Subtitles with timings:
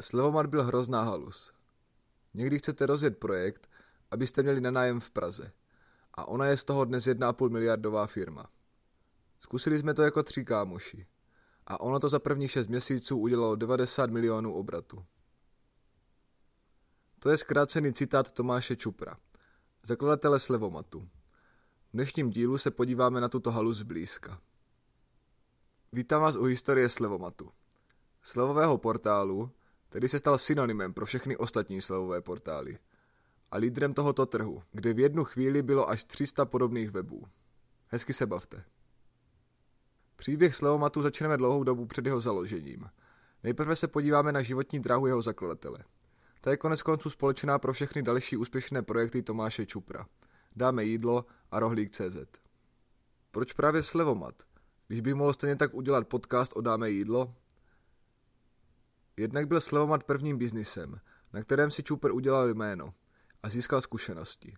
[0.00, 1.52] Slevomat byl hrozná halus.
[2.34, 3.70] Někdy chcete rozjet projekt,
[4.10, 5.52] abyste měli na nájem v Praze.
[6.14, 8.46] A ona je z toho dnes 1,5 miliardová firma.
[9.38, 11.06] Zkusili jsme to jako tři kámoši.
[11.66, 15.04] A ono to za první šest měsíců udělalo 90 milionů obratu.
[17.18, 19.16] To je zkrácený citát Tomáše Čupra,
[19.82, 21.08] zakladatele Slevomatu.
[21.88, 24.40] V dnešním dílu se podíváme na tuto halu zblízka.
[25.92, 27.52] Vítám vás u historie Slevomatu.
[28.22, 29.50] Slevového portálu,
[29.94, 32.78] který se stal synonymem pro všechny ostatní slevové portály.
[33.50, 37.26] A lídrem tohoto trhu, kde v jednu chvíli bylo až 300 podobných webů.
[37.88, 38.64] Hezky se bavte.
[40.16, 42.90] Příběh Slevomatu začneme dlouhou dobu před jeho založením.
[43.42, 45.78] Nejprve se podíváme na životní dráhu jeho zakladatele.
[46.40, 50.06] Ta je konec konců společná pro všechny další úspěšné projekty Tomáše Čupra.
[50.56, 52.26] Dáme jídlo a rohlík CZ.
[53.30, 54.34] Proč právě Slevomat?
[54.88, 57.34] Když by mohl stejně tak udělat podcast o Dáme jídlo?
[59.16, 61.00] Jednak byl Slevomat prvním biznisem,
[61.32, 62.94] na kterém si Čupr udělal jméno
[63.42, 64.54] a získal zkušenosti.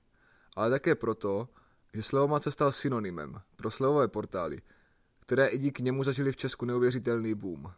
[0.56, 1.48] Ale také proto,
[1.94, 4.62] že Slevomat se stal synonymem pro slevové portály,
[5.20, 7.72] které i díky němu zažili v Česku neuvěřitelný boom.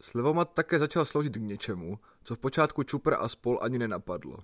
[0.00, 4.38] Slevomat také začal sloužit k něčemu, co v počátku Čupr a spol ani nenapadlo.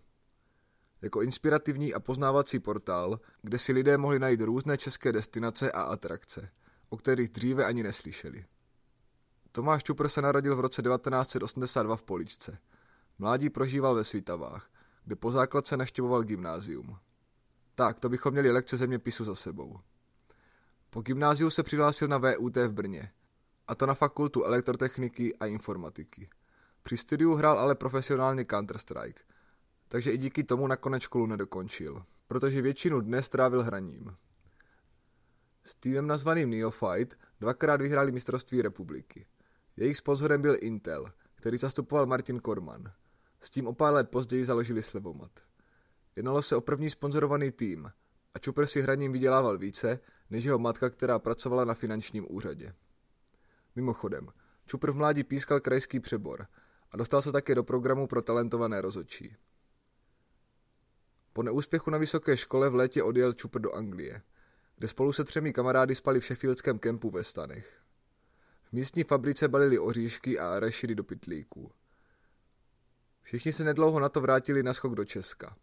[1.02, 6.50] Jako inspirativní a poznávací portál, kde si lidé mohli najít různé české destinace a atrakce,
[6.89, 8.45] o kterých dříve ani neslyšeli.
[9.53, 12.59] Tomáš Čupr se narodil v roce 1982 v Poličce.
[13.19, 14.70] Mládí prožíval ve Svitavách,
[15.05, 16.97] kde po základce naštěvoval gymnázium.
[17.75, 19.81] Tak, to bychom měli lekce zeměpisu za sebou.
[20.91, 23.12] Po gymnáziu se přihlásil na VUT v Brně,
[23.69, 26.29] a to na fakultu elektrotechniky a informatiky.
[26.83, 29.23] Při studiu hrál ale profesionálně Counter-Strike,
[29.89, 34.17] takže i díky tomu nakonec školu nedokončil, protože většinu dne strávil hraním.
[35.64, 39.27] S týmem nazvaným Neophyte dvakrát vyhráli mistrovství republiky.
[39.81, 42.92] Jejich sponzorem byl Intel, který zastupoval Martin Korman.
[43.41, 45.31] S tím o pár let později založili Slevomat.
[46.17, 47.92] Jednalo se o první sponzorovaný tým
[48.34, 52.74] a Čupr si hraním vydělával více než jeho matka, která pracovala na finančním úřadě.
[53.77, 54.29] Mimochodem,
[54.67, 56.47] Čupr v mládí pískal krajský přebor
[56.91, 59.36] a dostal se také do programu pro talentované rozočí.
[61.33, 64.23] Po neúspěchu na vysoké škole v létě odjel Čupr do Anglie,
[64.77, 67.80] kde spolu se třemi kamarády spali v Sheffieldském kempu ve Stanech.
[68.70, 71.73] V místní fabrice balili oříšky a arašidy do pytlíků.
[73.23, 75.57] Všichni se nedlouho na to vrátili na skok do Česka.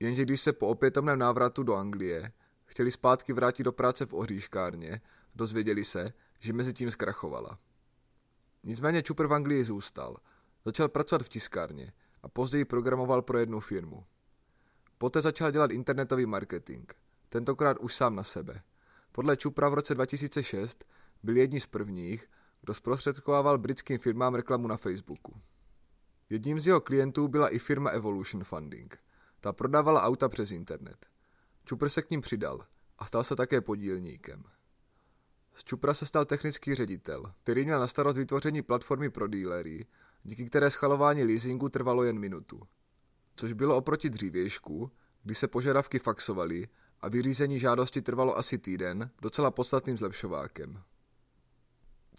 [0.00, 2.32] Jenže když se po opětovném návratu do Anglie
[2.64, 5.00] chtěli zpátky vrátit do práce v oříškárně,
[5.34, 7.58] dozvěděli se, že mezi tím zkrachovala.
[8.64, 10.16] Nicméně Čupr v Anglii zůstal.
[10.64, 14.04] Začal pracovat v tiskárně a později programoval pro jednu firmu.
[14.98, 16.92] Poté začal dělat internetový marketing,
[17.28, 18.62] tentokrát už sám na sebe.
[19.12, 20.84] Podle Čupra v roce 2006
[21.22, 22.28] byl jedním z prvních,
[22.60, 25.40] kdo zprostředkovával britským firmám reklamu na Facebooku.
[26.30, 28.98] Jedním z jeho klientů byla i firma Evolution Funding.
[29.40, 31.06] Ta prodávala auta přes internet.
[31.64, 32.66] Čupr se k ním přidal
[32.98, 34.44] a stal se také podílníkem.
[35.54, 39.86] Z Čupra se stal technický ředitel, který měl na starost vytvoření platformy pro dílery,
[40.22, 42.62] díky které schalování leasingu trvalo jen minutu.
[43.36, 44.90] Což bylo oproti dřívějšku,
[45.22, 46.68] kdy se požadavky faxovaly
[47.00, 50.82] a vyřízení žádosti trvalo asi týden, docela podstatným zlepšovákem.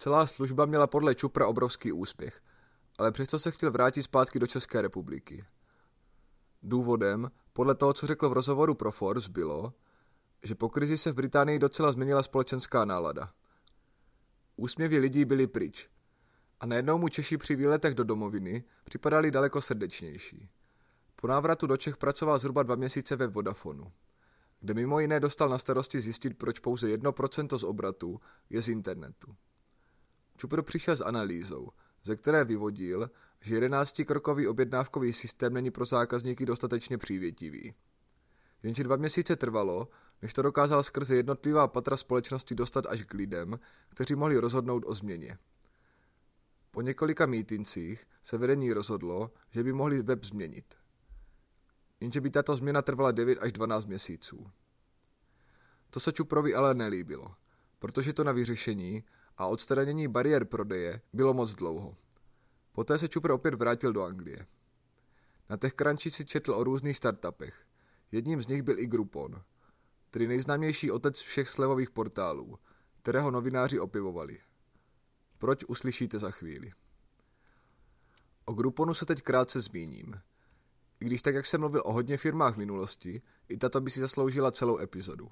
[0.01, 2.41] Celá služba měla podle Čupra obrovský úspěch,
[2.97, 5.45] ale přesto se chtěl vrátit zpátky do České republiky.
[6.63, 9.73] Důvodem, podle toho, co řekl v rozhovoru pro Forbes, bylo,
[10.43, 13.31] že po krizi se v Británii docela změnila společenská nálada.
[14.55, 15.89] Úsměvy lidí byly pryč.
[16.59, 20.49] A najednou mu Češi při výletech do domoviny připadali daleko srdečnější.
[21.15, 23.91] Po návratu do Čech pracoval zhruba dva měsíce ve Vodafonu,
[24.59, 29.35] kde mimo jiné dostal na starosti zjistit, proč pouze 1% z obratu je z internetu.
[30.41, 31.69] Čupr přišel s analýzou,
[32.03, 37.73] ze které vyvodil, že 11-krokový objednávkový systém není pro zákazníky dostatečně přívětivý.
[38.63, 39.87] Jenže dva měsíce trvalo,
[40.21, 43.59] než to dokázal skrze jednotlivá patra společnosti dostat až k lidem,
[43.89, 45.37] kteří mohli rozhodnout o změně.
[46.71, 50.75] Po několika mítincích se vedení rozhodlo, že by mohli web změnit.
[51.99, 54.51] Jenže by tato změna trvala 9 až 12 měsíců.
[55.89, 57.35] To se Čuprovi ale nelíbilo,
[57.79, 59.03] protože to na vyřešení
[59.37, 61.95] a odstranění bariér prodeje bylo moc dlouho.
[62.71, 64.47] Poté se Čupr opět vrátil do Anglie.
[65.49, 67.65] Na TechCrunchi si četl o různých startupech.
[68.11, 69.41] Jedním z nich byl i Groupon,
[70.11, 72.59] tedy nejznámější otec všech slevových portálů,
[73.01, 74.39] kterého novináři opivovali.
[75.37, 76.71] Proč uslyšíte za chvíli.
[78.45, 80.21] O Grouponu se teď krátce zmíním.
[80.99, 83.99] I když tak, jak jsem mluvil o hodně firmách v minulosti, i tato by si
[83.99, 85.31] zasloužila celou epizodu.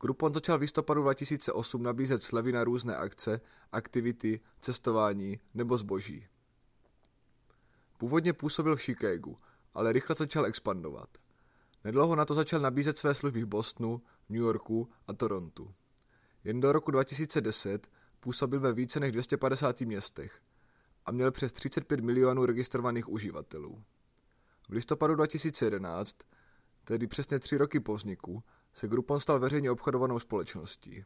[0.00, 3.40] Groupon začal v listopadu 2008 nabízet slevy na různé akce,
[3.72, 6.26] aktivity, cestování nebo zboží.
[7.98, 9.38] Původně působil v Chicagu,
[9.74, 11.08] ale rychle začal expandovat.
[11.84, 15.74] Nedlouho na to začal nabízet své služby v Bostonu, New Yorku a Torontu.
[16.44, 17.88] Jen do roku 2010
[18.20, 20.40] působil ve více než 250 městech
[21.06, 23.84] a měl přes 35 milionů registrovaných uživatelů.
[24.68, 26.16] V listopadu 2011,
[26.84, 28.42] tedy přesně tři roky po vzniku,
[28.74, 31.04] se Groupon stal veřejně obchodovanou společností.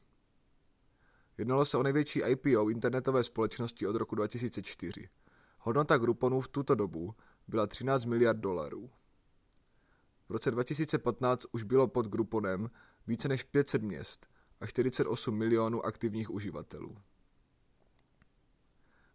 [1.38, 5.08] Jednalo se o největší IPO internetové společnosti od roku 2004.
[5.58, 7.14] Hodnota Grouponu v tuto dobu
[7.48, 8.90] byla 13 miliard dolarů.
[10.28, 12.70] V roce 2015 už bylo pod Grouponem
[13.06, 14.26] více než 500 měst
[14.60, 16.96] a 48 milionů aktivních uživatelů.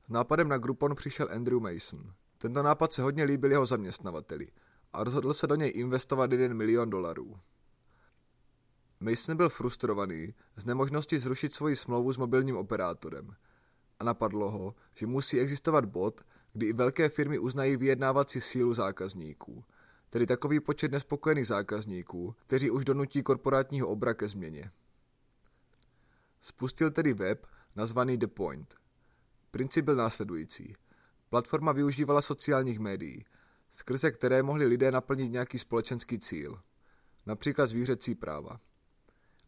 [0.06, 2.14] S nápadem na Groupon přišel Andrew Mason.
[2.38, 4.48] Tento nápad se hodně líbil jeho zaměstnavateli
[4.94, 7.40] a rozhodl se do něj investovat 1 milion dolarů.
[9.04, 13.36] Mason byl frustrovaný z nemožnosti zrušit svoji smlouvu s mobilním operátorem
[14.00, 16.22] a napadlo ho, že musí existovat bod,
[16.54, 19.64] kdy i velké firmy uznají vyjednávací sílu zákazníků,
[20.10, 24.72] tedy takový počet nespokojených zákazníků, kteří už donutí korporátního obra ke změně.
[26.42, 28.76] Spustil tedy web nazvaný The Point.
[29.52, 30.76] Princip byl následující.
[31.30, 33.26] Platforma využívala sociálních médií,
[33.70, 36.62] skrze které mohli lidé naplnit nějaký společenský cíl,
[37.26, 38.60] například zvířecí práva.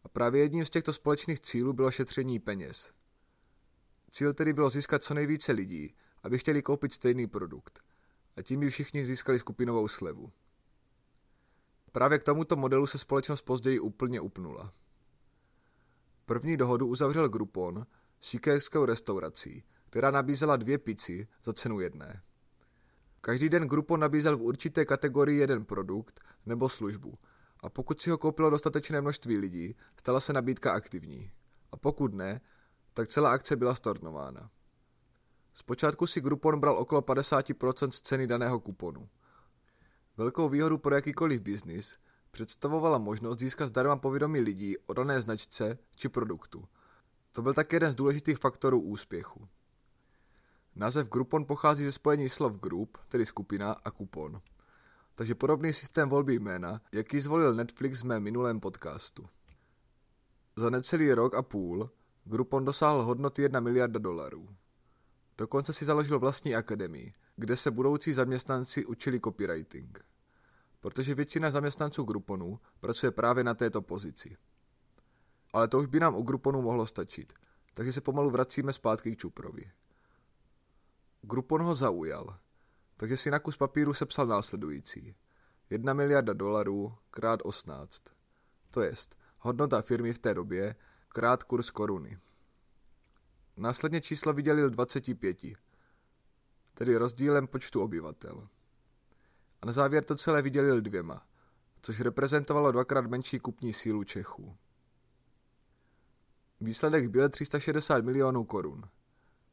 [0.06, 2.90] A právě jedním z těchto společných cílů bylo šetření peněz.
[4.10, 7.80] Cíl tedy bylo získat co nejvíce lidí, aby chtěli koupit stejný produkt.
[8.36, 10.32] A tím by všichni získali skupinovou slevu.
[11.92, 14.72] Právě k tomuto modelu se společnost později úplně upnula.
[16.26, 17.86] První dohodu uzavřel Groupon
[18.20, 22.22] s šikérskou restaurací, která nabízela dvě pici za cenu jedné.
[23.20, 27.18] Každý den Groupon nabízel v určité kategorii jeden produkt nebo službu
[27.60, 31.32] a pokud si ho koupilo dostatečné množství lidí, stala se nabídka aktivní.
[31.72, 32.40] A pokud ne,
[32.94, 34.50] tak celá akce byla stornována.
[35.54, 39.08] Zpočátku si Groupon bral okolo 50% z ceny daného kuponu.
[40.16, 41.96] Velkou výhodu pro jakýkoliv biznis
[42.30, 46.64] představovala možnost získat zdarma povědomí lidí o dané značce či produktu.
[47.32, 49.48] To byl také jeden z důležitých faktorů úspěchu.
[50.74, 54.40] Název Groupon pochází ze spojení slov group, tedy skupina, a kupon.
[55.16, 59.28] Takže podobný systém volby jména, jaký zvolil Netflix v mém minulém podcastu.
[60.56, 61.90] Za necelý rok a půl
[62.24, 64.48] Groupon dosáhl hodnoty 1 miliarda dolarů.
[65.38, 70.04] Dokonce si založil vlastní akademii, kde se budoucí zaměstnanci učili copywriting.
[70.80, 74.36] Protože většina zaměstnanců Grouponu pracuje právě na této pozici.
[75.52, 77.32] Ale to už by nám u Grouponu mohlo stačit,
[77.74, 79.70] takže se pomalu vracíme zpátky k Čuprovi.
[81.22, 82.38] Groupon ho zaujal,
[82.96, 85.14] takže si na kus papíru sepsal následující.
[85.70, 88.02] 1 miliarda dolarů krát 18.
[88.70, 90.76] To jest, hodnota firmy v té době
[91.08, 92.18] krát kurz koruny.
[93.56, 95.38] Následně číslo vydělil 25,
[96.74, 98.48] tedy rozdílem počtu obyvatel.
[99.62, 101.26] A na závěr to celé vydělil dvěma,
[101.82, 104.56] což reprezentovalo dvakrát menší kupní sílu Čechů.
[106.60, 108.88] Výsledek byl 360 milionů korun.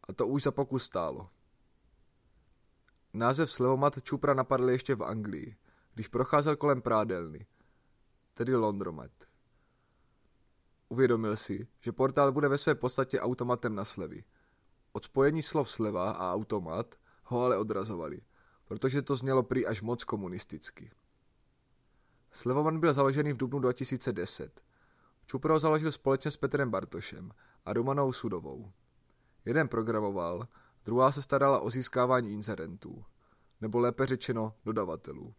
[0.03, 1.29] A to už za pokus stálo.
[3.15, 5.55] Název slevomat Čupra napadl ještě v Anglii,
[5.93, 7.45] když procházel kolem prádelny,
[8.33, 9.11] tedy Londromat.
[10.89, 14.23] Uvědomil si, že portál bude ve své podstatě automatem na slevy.
[14.91, 18.21] Od spojení slov sleva a automat ho ale odrazovali,
[18.65, 20.91] protože to znělo prý až moc komunisticky.
[22.31, 24.61] Slevoman byl založený v dubnu 2010.
[25.25, 27.31] Čupro založil společně s Petrem Bartošem
[27.65, 28.71] a Romanou Sudovou.
[29.45, 30.47] Jeden programoval,
[30.85, 33.05] druhá se starala o získávání inzerentů,
[33.61, 35.33] nebo lépe řečeno dodavatelů.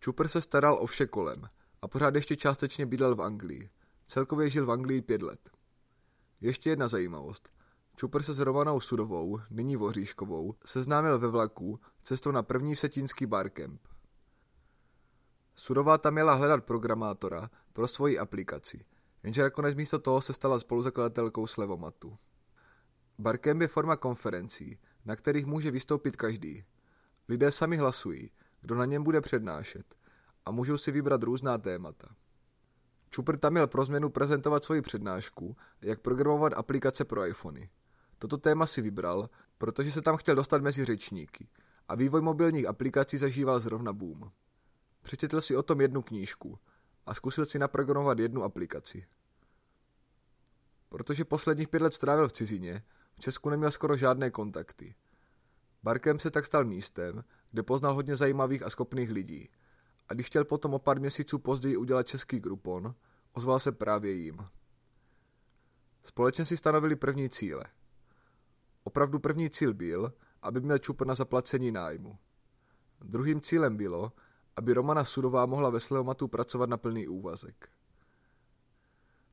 [0.00, 1.48] Čupr se staral o vše kolem
[1.82, 3.70] a pořád ještě částečně bydlel v Anglii.
[4.06, 5.50] Celkově žil v Anglii pět let.
[6.40, 7.48] Ještě jedna zajímavost.
[7.96, 13.80] Čupr se s Romanou Sudovou, nyní Voříškovou, seznámil ve vlaku cestou na první setínský barcamp.
[15.54, 18.84] Sudová tam měla hledat programátora pro svoji aplikaci,
[19.22, 22.18] jenže nakonec místo toho se stala spoluzakladatelkou Slevomatu.
[23.18, 26.64] Barcamp je forma konferencí, na kterých může vystoupit každý.
[27.28, 29.94] Lidé sami hlasují, kdo na něm bude přednášet
[30.46, 32.08] a můžou si vybrat různá témata.
[33.10, 37.70] Čupr tam měl pro změnu prezentovat svoji přednášku, jak programovat aplikace pro iPhony.
[38.18, 41.48] Toto téma si vybral, protože se tam chtěl dostat mezi řečníky
[41.88, 44.30] a vývoj mobilních aplikací zažíval zrovna boom.
[45.02, 46.58] Přečetl si o tom jednu knížku
[47.06, 49.06] a zkusil si naprogramovat jednu aplikaci.
[50.88, 52.82] Protože posledních pět let strávil v cizině,
[53.22, 54.94] Česku neměl skoro žádné kontakty.
[55.82, 59.48] Barkem se tak stal místem, kde poznal hodně zajímavých a schopných lidí.
[60.08, 62.94] A když chtěl potom o pár měsíců později udělat český Groupon,
[63.32, 64.38] ozval se právě jim.
[66.02, 67.64] Společně si stanovili první cíle.
[68.84, 70.12] Opravdu první cíl byl,
[70.42, 72.18] aby měl Čupr na zaplacení nájmu.
[73.00, 74.12] Druhým cílem bylo,
[74.56, 77.68] aby Romana Sudová mohla ve Sleomatu pracovat na plný úvazek.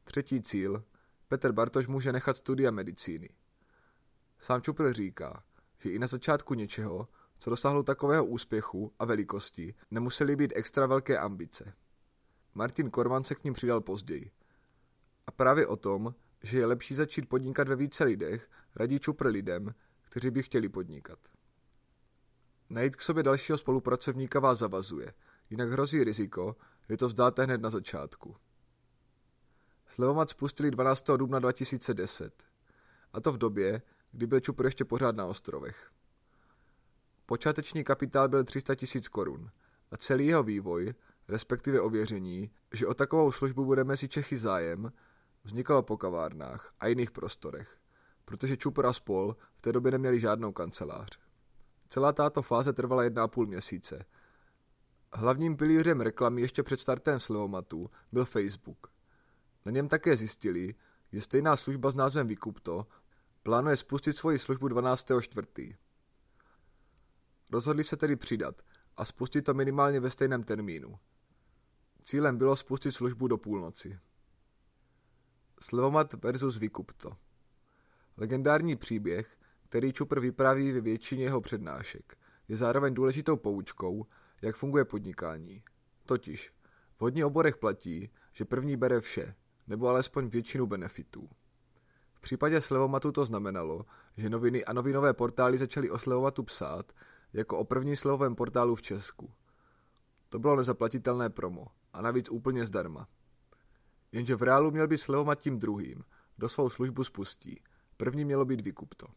[0.03, 0.83] Třetí cíl,
[1.27, 3.29] Petr Bartoš může nechat studia medicíny.
[4.39, 5.43] Sám Čupr říká,
[5.79, 7.07] že i na začátku něčeho,
[7.39, 11.73] co dosáhlo takového úspěchu a velikosti, nemuseli být extra velké ambice.
[12.53, 14.31] Martin Korman se k ním přidal později.
[15.27, 19.73] A právě o tom, že je lepší začít podnikat ve více lidech, radí Čupr lidem,
[20.01, 21.19] kteří by chtěli podnikat.
[22.69, 25.13] Najít k sobě dalšího spolupracovníka vás zavazuje,
[25.49, 26.55] jinak hrozí riziko,
[26.89, 28.35] že to vzdáte hned na začátku.
[29.87, 31.05] Slevomat spustili 12.
[31.17, 32.43] dubna 2010.
[33.13, 35.91] A to v době, kdy byl Čupr ještě pořád na ostrovech.
[37.25, 39.51] Počáteční kapitál byl 300 tisíc korun
[39.91, 40.93] a celý jeho vývoj,
[41.27, 44.91] respektive ověření, že o takovou službu bude mezi Čechy zájem,
[45.43, 47.77] vznikalo po kavárnách a jiných prostorech,
[48.25, 51.19] protože Čupr a spol v té době neměli žádnou kancelář.
[51.89, 54.05] Celá tato fáze trvala jedna a půl měsíce.
[55.13, 58.87] Hlavním pilířem reklamy ještě před startem Slevomatu byl Facebook.
[59.65, 60.75] Na něm také zjistili,
[61.11, 62.87] že stejná služba s názvem Vykupto
[63.49, 65.75] plánuje spustit svoji službu 12.4.
[67.51, 68.61] Rozhodli se tedy přidat
[68.97, 70.99] a spustit to minimálně ve stejném termínu.
[72.03, 73.99] Cílem bylo spustit službu do půlnoci.
[75.61, 77.11] Slevomat versus Vykupto
[78.17, 84.05] Legendární příběh, který Čupr vypráví ve většině jeho přednášek, je zároveň důležitou poučkou,
[84.41, 85.63] jak funguje podnikání.
[86.05, 86.53] Totiž,
[86.97, 89.35] v hodně oborech platí, že první bere vše,
[89.67, 91.29] nebo alespoň většinu benefitů.
[92.19, 93.85] V případě Slevomatu to znamenalo,
[94.17, 96.93] že noviny a novinové portály začaly o Slevomatu psát
[97.33, 99.33] jako o prvním slevovém portálu v Česku.
[100.29, 103.07] To bylo nezaplatitelné promo a navíc úplně zdarma.
[104.11, 106.03] Jenže v reálu měl být Slevomat tím druhým,
[106.37, 107.63] kdo svou službu spustí.
[107.97, 109.07] První mělo být vykupto.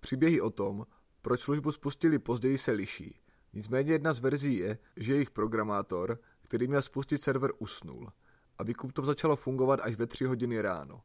[0.00, 0.86] Příběhy o tom,
[1.22, 3.20] proč službu spustili později se liší.
[3.52, 8.12] Nicméně jedna z verzí je, že jejich programátor, který měl spustit server, usnul
[8.58, 11.02] a vykupto začalo fungovat až ve tři hodiny ráno.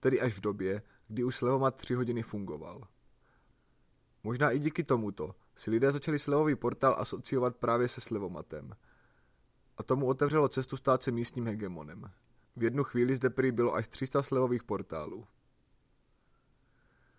[0.00, 2.88] Tedy až v době, kdy už Slevomat tři hodiny fungoval.
[4.22, 8.76] Možná i díky tomuto si lidé začali slevový portál asociovat právě se Slevomatem.
[9.76, 12.10] A tomu otevřelo cestu stát se místním hegemonem.
[12.56, 15.26] V jednu chvíli zde prý bylo až 300 slevových portálů.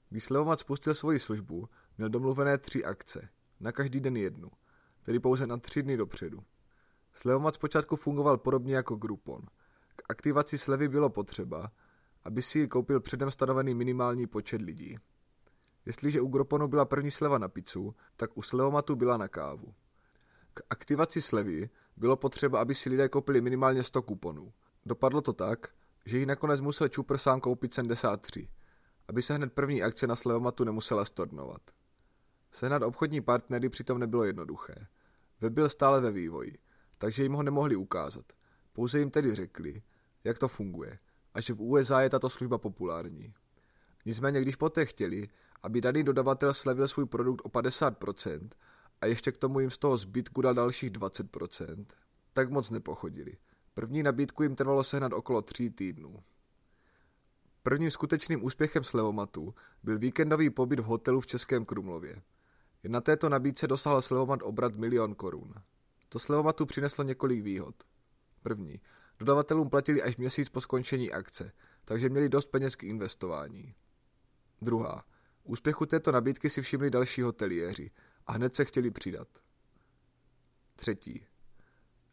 [0.09, 3.29] Když Slevomat spustil svoji službu, měl domluvené tři akce,
[3.59, 4.51] na každý den jednu,
[5.03, 6.43] tedy pouze na tři dny dopředu.
[7.13, 9.41] Slevomat zpočátku fungoval podobně jako Groupon.
[9.95, 11.71] K aktivaci slevy bylo potřeba,
[12.23, 14.97] aby si ji koupil předem stanovený minimální počet lidí.
[15.85, 19.73] Jestliže u Grouponu byla první sleva na pizzu, tak u Slevomatu byla na kávu.
[20.53, 24.53] K aktivaci slevy bylo potřeba, aby si lidé koupili minimálně 100 kuponů.
[24.85, 25.67] Dopadlo to tak,
[26.05, 28.47] že jich nakonec musel Čupr sám koupit 73
[29.07, 31.61] aby se hned první akce na Slevomatu nemusela stornovat.
[32.51, 34.87] Sehnat obchodní partnery přitom nebylo jednoduché.
[35.41, 36.57] Web byl stále ve vývoji,
[36.97, 38.25] takže jim ho nemohli ukázat.
[38.73, 39.81] Pouze jim tedy řekli,
[40.23, 40.99] jak to funguje
[41.37, 43.33] a že v USA je tato služba populární.
[44.05, 45.29] Nicméně, když poté chtěli,
[45.63, 48.49] aby daný dodavatel slevil svůj produkt o 50%
[49.01, 51.85] a ještě k tomu jim z toho zbytku dal dalších 20%,
[52.33, 53.37] tak moc nepochodili.
[53.73, 56.23] První nabídku jim trvalo sehnat okolo tří týdnů.
[57.63, 62.21] Prvním skutečným úspěchem Slevomatu byl víkendový pobyt v hotelu v Českém Krumlově.
[62.87, 65.53] Na této nabídce dosáhl Slevomat obrat milion korun.
[66.09, 67.75] To Slevomatu přineslo několik výhod.
[68.43, 68.79] První.
[69.19, 71.51] Dodavatelům platili až měsíc po skončení akce,
[71.85, 73.75] takže měli dost peněz k investování.
[74.61, 75.03] Druhá.
[75.43, 77.91] Úspěchu této nabídky si všimli další hoteliéři
[78.27, 79.27] a hned se chtěli přidat.
[80.75, 81.25] Třetí.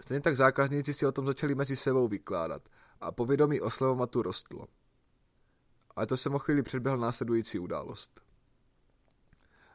[0.01, 2.69] Stejně tak zákazníci si o tom začali mezi sebou vykládat
[3.01, 4.67] a povědomí o Slevomatu rostlo
[5.97, 8.21] ale to jsem o chvíli předběhl následující událost.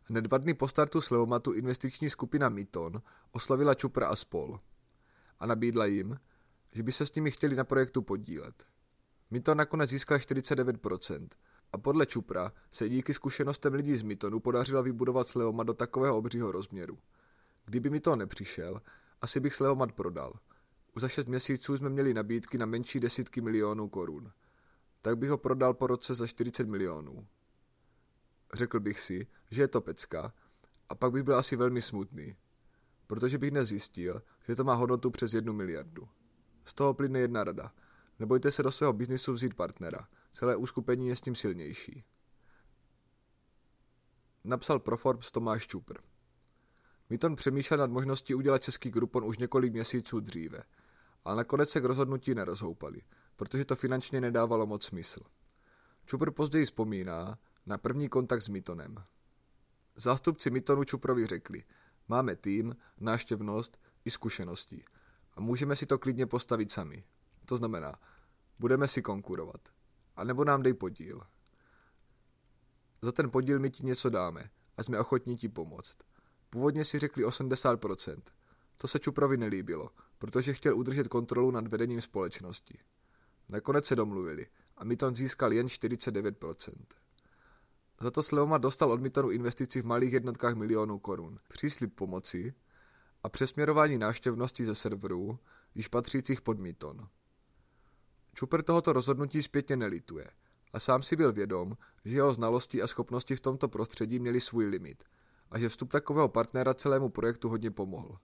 [0.03, 4.59] Hned dva dny po startu Slevomatu investiční skupina Miton oslavila Čupra a spol
[5.39, 6.19] a nabídla jim,
[6.71, 8.63] že by se s nimi chtěli na projektu podílet.
[9.31, 11.27] Miton nakonec získal 49%
[11.73, 16.51] a podle Čupra se díky zkušenostem lidí z Mitonu podařilo vybudovat Slevomat do takového obřího
[16.51, 16.97] rozměru.
[17.65, 18.81] Kdyby mi to nepřišel,
[19.21, 20.33] asi bych Slevomat prodal.
[20.95, 24.31] Už za 6 měsíců jsme měli nabídky na menší desítky milionů korun
[25.01, 27.27] tak bych ho prodal po roce za 40 milionů.
[28.53, 30.33] Řekl bych si, že je to pecka,
[30.89, 32.35] a pak bych byl asi velmi smutný,
[33.07, 36.09] protože bych dnes zjistil, že to má hodnotu přes jednu miliardu.
[36.69, 37.71] Z toho plyne jedna rada.
[38.19, 40.07] Nebojte se do svého biznisu vzít partnera.
[40.33, 42.03] Celé uskupení je s tím silnější.
[44.43, 45.97] Napsal pro Forbes Tomáš Čupr.
[47.09, 50.63] Miton přemýšlel nad možností udělat český Groupon už několik měsíců dříve,
[51.25, 53.01] ale nakonec se k rozhodnutí nerozhoupali,
[53.35, 55.19] protože to finančně nedávalo moc smysl.
[56.05, 58.95] Čupr později vzpomíná na první kontakt s Mitonem.
[59.95, 61.63] Zástupci Mitonu Čuprovi řekli,
[62.07, 64.83] máme tým, náštěvnost i zkušenosti
[65.39, 67.03] a můžeme si to klidně postavit sami.
[67.45, 67.95] To znamená,
[68.59, 69.61] budeme si konkurovat.
[70.15, 71.21] A nebo nám dej podíl.
[73.01, 75.97] Za ten podíl my ti něco dáme a jsme ochotní ti pomoct.
[76.49, 78.21] Původně si řekli 80%.
[78.75, 82.79] To se Čuprovi nelíbilo, protože chtěl udržet kontrolu nad vedením společnosti.
[83.49, 86.73] Nakonec se domluvili a Miton získal jen 49%.
[88.01, 92.53] Za to Sleomat dostal od Mitonu investici v malých jednotkách milionů korun, příslip pomoci
[93.27, 95.39] přesměrování náštěvnosti ze serverů,
[95.75, 97.07] již patřících pod Miton.
[98.33, 100.27] Čuper tohoto rozhodnutí zpětně nelituje
[100.73, 104.65] a sám si byl vědom, že jeho znalosti a schopnosti v tomto prostředí měly svůj
[104.65, 105.03] limit
[105.51, 108.17] a že vstup takového partnera celému projektu hodně pomohl.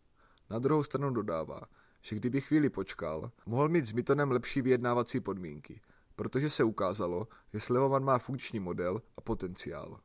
[0.50, 1.62] Na druhou stranu dodává,
[2.02, 5.82] že kdyby chvíli počkal, mohl mít s Mitonem lepší vyjednávací podmínky,
[6.16, 10.00] protože se ukázalo, že Slevoman má funkční model a potenciál.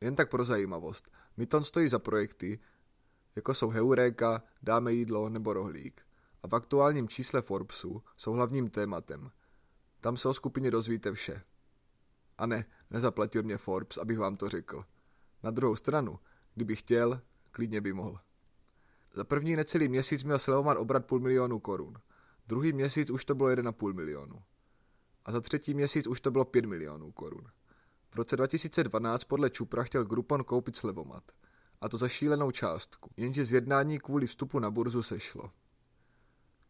[0.00, 2.58] Jen tak pro zajímavost, Miton stojí za projekty,
[3.36, 6.02] jako jsou Heureka, Dáme jídlo nebo Rohlík
[6.42, 9.30] a v aktuálním čísle Forbesu jsou hlavním tématem.
[10.00, 11.42] Tam se o skupině dozvíte vše.
[12.38, 14.84] A ne, nezaplatil mě Forbes, abych vám to řekl.
[15.42, 16.18] Na druhou stranu,
[16.54, 18.18] kdyby chtěl, klidně by mohl.
[19.14, 21.94] Za první necelý měsíc měl Sleoman obrat půl milionu korun.
[22.46, 24.42] Druhý měsíc už to bylo 1,5 milionu.
[25.24, 27.46] A za třetí měsíc už to bylo 5 milionů korun.
[28.10, 31.24] V roce 2012 podle Čupra chtěl Groupon koupit Slevomat.
[31.80, 35.50] A to za šílenou částku, jenže z jednání kvůli vstupu na burzu sešlo.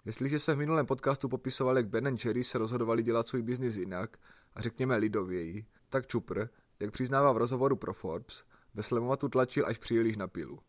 [0.04, 4.16] Jestliže se v minulém podcastu popisovali, jak Ben Jerry se rozhodovali dělat svůj biznis jinak
[4.54, 6.46] a řekněme lidověji, tak Čupr,
[6.80, 8.44] jak přiznává v rozhovoru pro Forbes,
[8.74, 10.60] ve Slevomatu tlačil až příliš na pilu.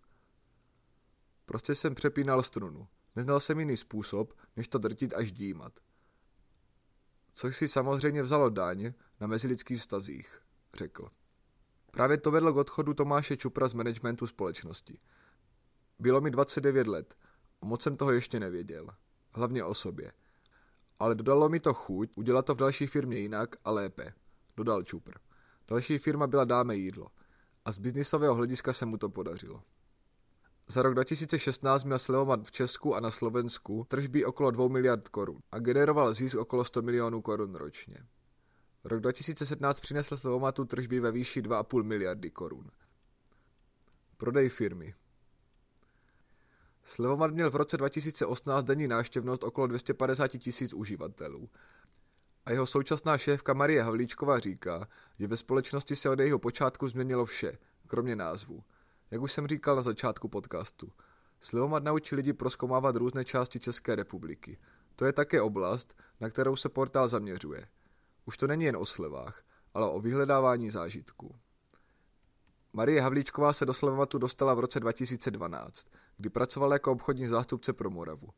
[1.45, 2.87] Prostě jsem přepínal strunu.
[3.15, 5.79] Neznal jsem jiný způsob, než to drtit až dímat.
[7.33, 10.41] Což si samozřejmě vzalo daň na mezilidských vztazích,
[10.73, 11.09] řekl.
[11.95, 14.99] Právě to vedlo k odchodu Tomáše Čupra z managementu společnosti.
[15.99, 17.15] Bylo mi 29 let
[17.61, 18.87] a moc jsem toho ještě nevěděl.
[19.31, 20.11] Hlavně o sobě.
[20.99, 24.13] Ale dodalo mi to chuť udělat to v další firmě jinak a lépe,
[24.57, 25.11] dodal Čupr.
[25.67, 27.07] Další firma byla Dáme jídlo
[27.65, 29.63] a z biznisového hlediska se mu to podařilo.
[30.67, 35.39] Za rok 2016 měl Slevomat v Česku a na Slovensku tržby okolo 2 miliard korun
[35.51, 37.97] a generoval zisk okolo 100 milionů korun ročně.
[38.85, 42.71] Rok 2017 přinesl Slevomatu tržby ve výši 2,5 miliardy korun.
[44.17, 44.93] Prodej firmy
[46.83, 51.49] Slevomat měl v roce 2018 denní náštěvnost okolo 250 tisíc uživatelů.
[52.45, 54.87] A jeho současná šéfka Marie Havlíčková říká,
[55.19, 58.63] že ve společnosti se od jejího počátku změnilo vše, kromě názvu–
[59.11, 60.91] jak už jsem říkal na začátku podcastu,
[61.41, 64.57] Slivomat naučí lidi proskomávat různé části České republiky.
[64.95, 67.67] To je také oblast, na kterou se portál zaměřuje.
[68.25, 71.35] Už to není jen o slevách, ale o vyhledávání zážitků.
[72.73, 77.89] Marie Havlíčková se do Slevomatu dostala v roce 2012, kdy pracovala jako obchodní zástupce pro
[77.89, 78.29] Moravu.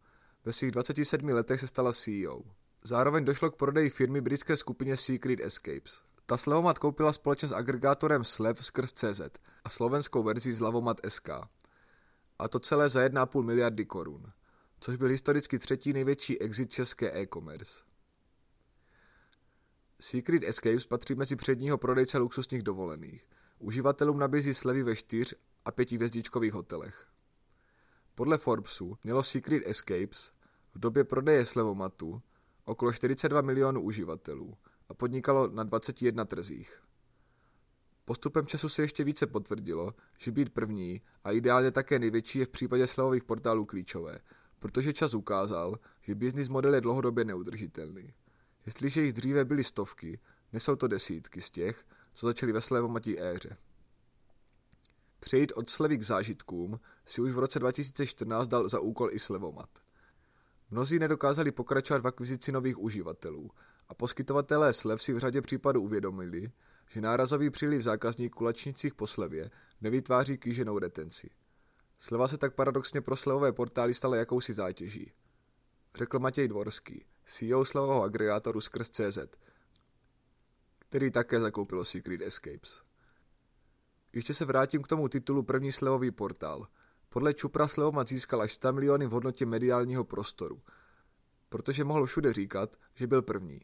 [0.46, 2.42] Ve svých 27 letech se stala CEO.
[2.84, 6.02] Zároveň došlo k prodeji firmy britské skupině Secret Escapes.
[6.26, 9.22] Ta Slevomat koupila společně s agregátorem Slev skrz CZ
[9.64, 11.30] a slovenskou verzi z Lavomat SK.
[12.40, 14.32] A to celé za 1,5 miliardy korun,
[14.80, 17.87] což byl historicky třetí největší exit české e-commerce.
[20.00, 23.30] Secret Escapes patří mezi předního prodejce luxusních dovolených.
[23.60, 27.08] Uživatelům nabízí slevy ve čtyř a pětivězdičkových hotelech.
[28.16, 30.32] Podle Forbesu mělo Secret Escapes
[30.76, 32.22] v době prodeje slevomatu
[32.66, 34.58] okolo 42 milionů uživatelů
[34.90, 36.84] a podnikalo na 21 trzích.
[38.06, 42.50] Postupem času se ještě více potvrdilo, že být první a ideálně také největší je v
[42.50, 44.20] případě slevových portálů klíčové,
[44.60, 48.14] protože čas ukázal, že business model je dlouhodobě neudržitelný.
[48.68, 50.20] Jestliže jich dříve byly stovky,
[50.54, 53.58] nesou to desítky z těch, co začaly ve slevomatí éře.
[55.20, 59.70] Přejít od slevy k zážitkům si už v roce 2014 dal za úkol i slevomat.
[60.72, 63.52] Mnozí nedokázali pokračovat v akvizici nových uživatelů
[63.90, 66.52] a poskytovatelé slev si v řadě případů uvědomili,
[66.90, 69.50] že nárazový příliv zákazníků lačnicích po slevě
[69.82, 71.30] nevytváří kýženou retenci.
[72.00, 75.12] Sleva se tak paradoxně pro slevové portály stala jakousi zátěží.
[75.96, 79.18] Řekl Matěj Dvorský, CEO slevového agregátoru skrz CZ,
[80.80, 82.82] který také zakoupilo Secret Escapes.
[84.14, 86.68] Ještě se vrátím k tomu titulu první slevový portál.
[87.10, 90.62] Podle Čupra Slevomat získal až 100 miliony v hodnotě mediálního prostoru,
[91.50, 93.62] protože mohl všude říkat, že byl první.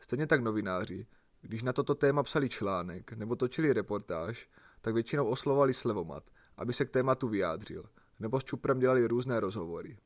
[0.00, 1.06] Stejně tak novináři,
[1.40, 4.48] když na toto téma psali článek nebo točili reportáž,
[4.80, 7.84] tak většinou oslovali Slevomat, aby se k tématu vyjádřil,
[8.18, 9.98] nebo s Čuprem dělali různé rozhovory.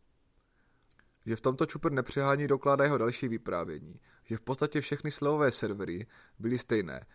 [1.26, 6.06] Že v tomto Čupr nepřehání dokládá jeho další vyprávění, že v podstatě všechny slevové servery
[6.38, 7.06] byly stejné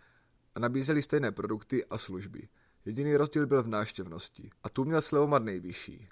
[0.54, 2.48] a nabízely stejné produkty a služby.
[2.84, 6.08] Jediný rozdíl byl v náštěvnosti a tu měl Slevomat nejvyšší.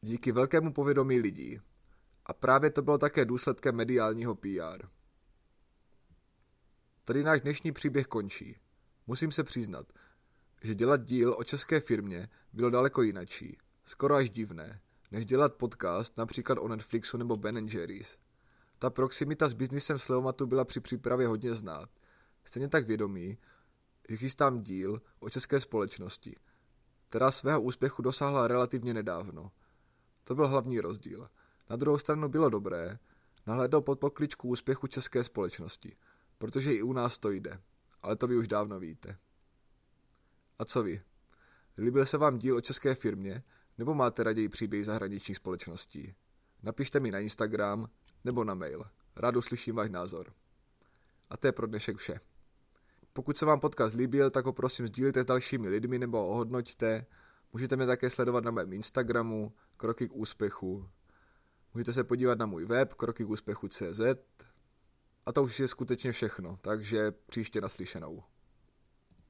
[0.00, 1.60] Díky velkému povědomí lidí.
[2.26, 4.86] A právě to bylo také důsledkem mediálního PR.
[7.04, 8.56] Tady náš dnešní příběh končí.
[9.06, 9.86] Musím se přiznat,
[10.62, 16.16] že dělat díl o české firmě bylo daleko jinačí, skoro až divné, než dělat podcast
[16.16, 18.16] například o Netflixu nebo Ben Jerry's.
[18.78, 21.90] Ta proximita s biznisem Slevomatu byla při přípravě hodně znát.
[22.44, 23.38] Stejně tak vědomí,
[24.08, 26.36] že chystám díl o české společnosti,
[27.08, 29.52] která svého úspěchu dosáhla relativně nedávno.
[30.24, 31.28] To byl hlavní rozdíl.
[31.70, 32.98] Na druhou stranu bylo dobré
[33.46, 35.96] nahlédnout pod pokličku úspěchu české společnosti,
[36.38, 37.60] protože i u nás to jde,
[38.02, 39.18] ale to vy už dávno víte.
[40.58, 41.02] A co vy?
[41.78, 43.42] Líbil se vám díl o české firmě,
[43.78, 46.14] nebo máte raději příběh zahraničních společností?
[46.62, 47.88] Napište mi na Instagram
[48.24, 48.84] nebo na mail.
[49.16, 50.32] Rád uslyším váš názor.
[51.30, 52.20] A to je pro dnešek vše.
[53.12, 57.06] Pokud se vám podcast líbil, tak ho prosím sdílíte s dalšími lidmi nebo ohodnoťte.
[57.52, 60.88] Můžete mě také sledovat na mém Instagramu, kroky k úspěchu.
[61.74, 64.00] Můžete se podívat na můj web, kroky k úspěchu CZ.
[65.26, 68.22] A to už je skutečně všechno, takže příště naslyšenou.